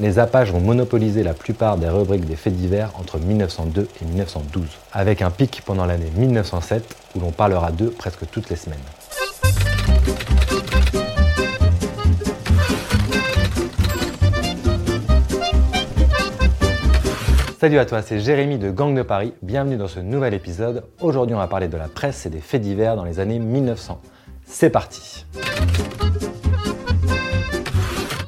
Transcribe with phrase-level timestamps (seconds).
[0.00, 4.66] Les Apaches vont monopoliser la plupart des rubriques des faits divers entre 1902 et 1912,
[4.92, 8.78] avec un pic pendant l'année 1907 où l'on parlera d'eux presque toutes les semaines.
[17.60, 19.32] Salut à toi, c'est Jérémy de Gang de Paris.
[19.42, 20.82] Bienvenue dans ce nouvel épisode.
[21.00, 24.00] Aujourd'hui, on va parler de la presse et des faits divers dans les années 1900.
[24.44, 25.24] C'est parti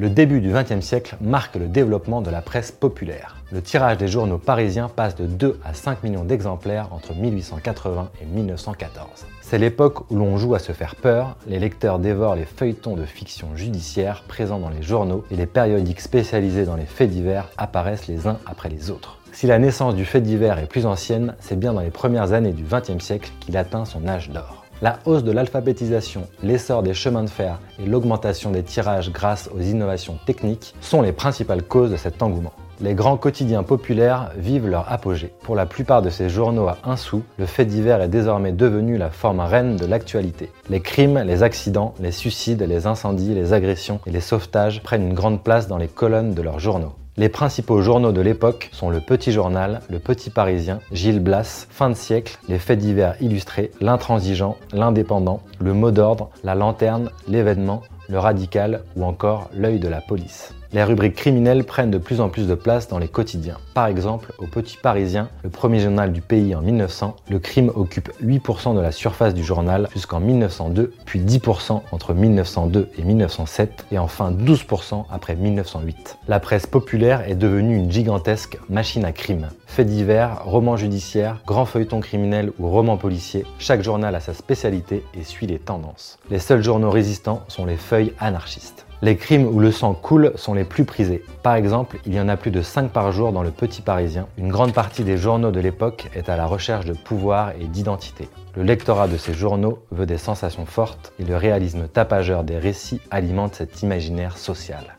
[0.00, 3.36] Le début du XXe siècle marque le développement de la presse populaire.
[3.52, 8.24] Le tirage des journaux parisiens passe de 2 à 5 millions d'exemplaires entre 1880 et
[8.24, 9.26] 1914.
[9.42, 13.04] C'est l'époque où l'on joue à se faire peur, les lecteurs dévorent les feuilletons de
[13.04, 18.06] fiction judiciaire présents dans les journaux et les périodiques spécialisés dans les faits divers apparaissent
[18.06, 19.18] les uns après les autres.
[19.32, 22.54] Si la naissance du fait divers est plus ancienne, c'est bien dans les premières années
[22.54, 24.59] du XXe siècle qu'il atteint son âge d'or.
[24.82, 29.60] La hausse de l'alphabétisation, l'essor des chemins de fer et l'augmentation des tirages grâce aux
[29.60, 34.90] innovations techniques sont les principales causes de cet engouement les grands quotidiens populaires vivent leur
[34.90, 35.32] apogée.
[35.42, 38.96] Pour la plupart de ces journaux à un sou, le fait divers est désormais devenu
[38.96, 40.50] la forme reine de l'actualité.
[40.68, 45.14] Les crimes, les accidents, les suicides, les incendies, les agressions et les sauvetages prennent une
[45.14, 46.94] grande place dans les colonnes de leurs journaux.
[47.20, 51.90] Les principaux journaux de l'époque sont le Petit Journal, le Petit Parisien, Gilles Blas, Fin
[51.90, 58.18] de siècle, les Faits divers illustrés, l'Intransigeant, l'Indépendant, le Mot d'ordre, la Lanterne, l'événement, le
[58.18, 62.46] Radical ou encore l'œil de la police les rubriques criminelles prennent de plus en plus
[62.46, 63.56] de place dans les quotidiens.
[63.74, 68.10] Par exemple, au Petit Parisien, le premier journal du pays en 1900, le crime occupe
[68.22, 73.98] 8% de la surface du journal jusqu'en 1902, puis 10% entre 1902 et 1907, et
[73.98, 76.18] enfin 12% après 1908.
[76.28, 79.48] La presse populaire est devenue une gigantesque machine à crime.
[79.66, 85.04] Faits divers, romans judiciaires, grands feuilletons criminels ou romans policiers, chaque journal a sa spécialité
[85.14, 86.18] et suit les tendances.
[86.30, 88.86] Les seuls journaux résistants sont les feuilles anarchistes.
[89.02, 91.24] Les crimes où le sang coule sont les plus prisés.
[91.42, 94.26] Par exemple, il y en a plus de 5 par jour dans le Petit Parisien.
[94.36, 98.28] Une grande partie des journaux de l'époque est à la recherche de pouvoir et d'identité.
[98.54, 103.00] Le lectorat de ces journaux veut des sensations fortes et le réalisme tapageur des récits
[103.10, 104.98] alimente cet imaginaire social.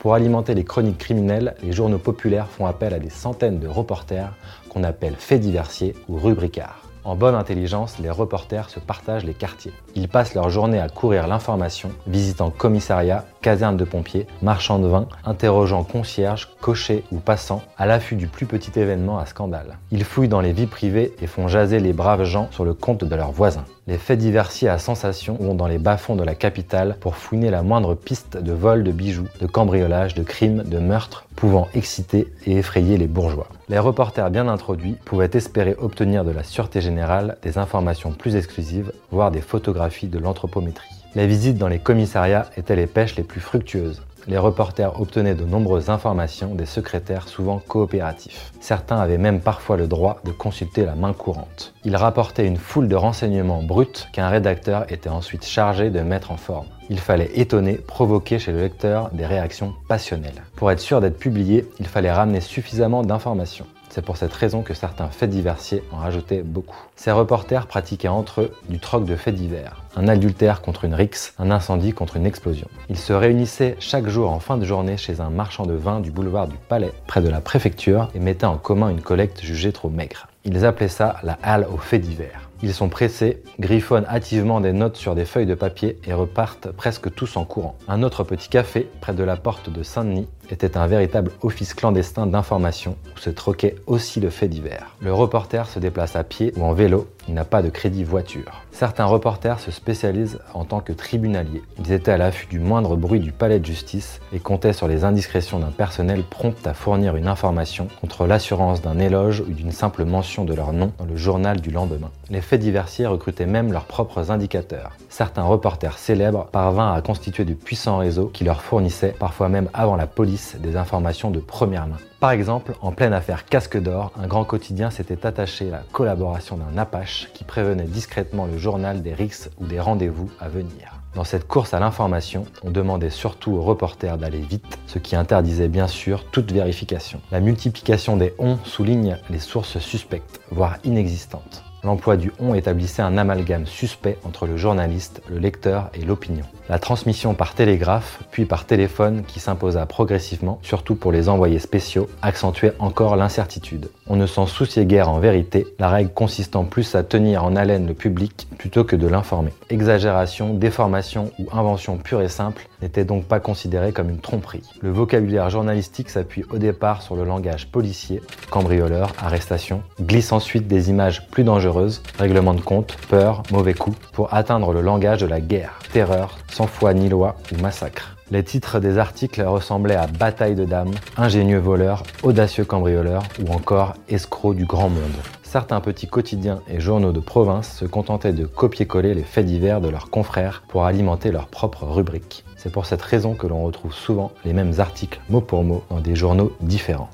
[0.00, 4.34] Pour alimenter les chroniques criminelles, les journaux populaires font appel à des centaines de reporters
[4.68, 6.89] qu'on appelle faits diversiers ou rubricards.
[7.02, 9.72] En bonne intelligence, les reporters se partagent les quartiers.
[9.94, 15.06] Ils passent leur journée à courir l'information, visitant commissariats, casernes de pompiers, marchands de vin,
[15.24, 19.78] interrogeant concierges, cochers ou passants, à l'affût du plus petit événement à scandale.
[19.90, 23.04] Ils fouillent dans les vies privées et font jaser les braves gens sur le compte
[23.04, 23.64] de leurs voisins.
[23.86, 27.62] Les faits diversiers à sensation vont dans les bas-fonds de la capitale pour fouiner la
[27.62, 32.58] moindre piste de vol de bijoux, de cambriolage, de crimes, de meurtres, pouvant exciter et
[32.58, 33.48] effrayer les bourgeois.
[33.68, 38.92] Les reporters bien introduits pouvaient espérer obtenir de la Sûreté Générale des informations plus exclusives,
[39.10, 40.99] voire des photographies de l'anthropométrie.
[41.16, 44.02] Les visites dans les commissariats étaient les pêches les plus fructueuses.
[44.28, 48.52] Les reporters obtenaient de nombreuses informations des secrétaires souvent coopératifs.
[48.60, 51.74] Certains avaient même parfois le droit de consulter la main courante.
[51.84, 56.36] Ils rapportaient une foule de renseignements bruts qu'un rédacteur était ensuite chargé de mettre en
[56.36, 56.66] forme.
[56.90, 60.44] Il fallait étonner, provoquer chez le lecteur des réactions passionnelles.
[60.54, 63.66] Pour être sûr d'être publié, il fallait ramener suffisamment d'informations.
[63.90, 66.78] C'est pour cette raison que certains faits diversiers en rajoutaient beaucoup.
[66.94, 71.34] Ces reporters pratiquaient entre eux du troc de faits divers, un adultère contre une rixe,
[71.40, 72.68] un incendie contre une explosion.
[72.88, 76.12] Ils se réunissaient chaque jour en fin de journée chez un marchand de vin du
[76.12, 79.90] boulevard du Palais, près de la préfecture, et mettaient en commun une collecte jugée trop
[79.90, 80.28] maigre.
[80.44, 82.48] Ils appelaient ça la halle aux faits divers.
[82.62, 87.14] Ils sont pressés, griffonnent hâtivement des notes sur des feuilles de papier et repartent presque
[87.14, 87.76] tous en courant.
[87.88, 92.26] Un autre petit café, près de la porte de Saint-Denis, était un véritable office clandestin
[92.26, 94.96] d'information où se troquait aussi le fait divers.
[95.00, 98.64] Le reporter se déplace à pied ou en vélo, il n'a pas de crédit voiture.
[98.72, 101.62] Certains reporters se spécialisent en tant que tribunaliers.
[101.78, 105.04] Ils étaient à l'affût du moindre bruit du palais de justice et comptaient sur les
[105.04, 110.04] indiscrétions d'un personnel prompt à fournir une information contre l'assurance d'un éloge ou d'une simple
[110.04, 112.10] mention de leur nom dans le journal du lendemain.
[112.30, 114.92] Les faits diversiers recrutaient même leurs propres indicateurs.
[115.08, 119.96] Certains reporters célèbres parvinrent à constituer de puissants réseaux qui leur fournissaient, parfois même avant
[119.96, 121.98] la police, des informations de première main.
[122.20, 126.56] Par exemple, en pleine affaire Casque d'Or, un grand quotidien s'était attaché à la collaboration
[126.56, 131.00] d'un Apache qui prévenait discrètement le journal des rixes ou des rendez-vous à venir.
[131.14, 135.68] Dans cette course à l'information, on demandait surtout aux reporters d'aller vite, ce qui interdisait
[135.68, 137.20] bien sûr toute vérification.
[137.32, 141.64] La multiplication des on souligne les sources suspectes, voire inexistantes.
[141.82, 146.44] L'emploi du on établissait un amalgame suspect entre le journaliste, le lecteur et l'opinion.
[146.68, 152.08] La transmission par télégraphe, puis par téléphone qui s'imposa progressivement, surtout pour les envoyés spéciaux,
[152.20, 153.90] accentuait encore l'incertitude.
[154.06, 157.86] On ne s'en souciait guère en vérité, la règle consistant plus à tenir en haleine
[157.86, 159.52] le public plutôt que de l'informer.
[159.70, 164.62] Exagération, déformation ou invention pure et simple n'était donc pas considérée comme une tromperie.
[164.80, 170.90] Le vocabulaire journalistique s'appuie au départ sur le langage policier, cambrioleur, arrestation, glisse ensuite des
[170.90, 171.69] images plus dangereuses,
[172.18, 176.66] règlement de compte, peur, mauvais coup, pour atteindre le langage de la guerre, terreur, sans
[176.66, 178.16] foi ni loi ou massacre.
[178.30, 183.94] Les titres des articles ressemblaient à Bataille de dames, Ingénieux voleur, Audacieux cambrioleur ou encore
[184.08, 185.16] Escroc du grand monde.
[185.42, 189.88] Certains petits quotidiens et journaux de province se contentaient de copier-coller les faits divers de
[189.88, 192.44] leurs confrères pour alimenter leurs propres rubriques.
[192.56, 195.98] C'est pour cette raison que l'on retrouve souvent les mêmes articles mot pour mot dans
[195.98, 197.10] des journaux différents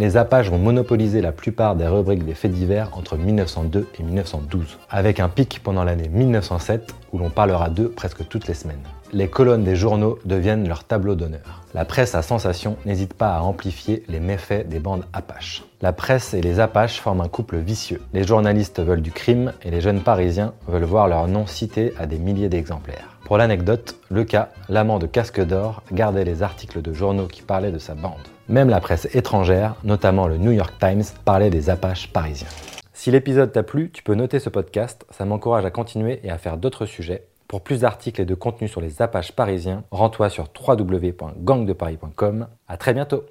[0.00, 4.78] les Apaches vont monopoliser la plupart des rubriques des faits divers entre 1902 et 1912,
[4.88, 8.80] avec un pic pendant l'année 1907 où l'on parlera d'eux presque toutes les semaines.
[9.12, 11.64] Les colonnes des journaux deviennent leur tableau d'honneur.
[11.74, 15.64] La presse à sensation n'hésite pas à amplifier les méfaits des bandes Apaches.
[15.82, 18.00] La presse et les Apaches forment un couple vicieux.
[18.14, 22.06] Les journalistes veulent du crime et les jeunes Parisiens veulent voir leur nom cité à
[22.06, 23.19] des milliers d'exemplaires.
[23.30, 27.70] Pour l'anecdote, le cas, l'amant de Casque d'Or, gardait les articles de journaux qui parlaient
[27.70, 28.26] de sa bande.
[28.48, 32.48] Même la presse étrangère, notamment le New York Times, parlait des Apaches parisiens.
[32.92, 36.38] Si l'épisode t'a plu, tu peux noter ce podcast, ça m'encourage à continuer et à
[36.38, 37.28] faire d'autres sujets.
[37.46, 42.48] Pour plus d'articles et de contenus sur les Apaches parisiens, rends-toi sur www.gangdeparis.com.
[42.66, 43.22] À très bientôt